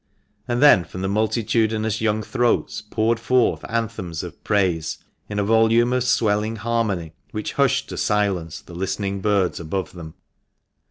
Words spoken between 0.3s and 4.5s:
And then from the multitudinous young throats poured forth anthems of